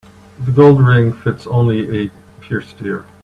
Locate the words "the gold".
0.47-0.81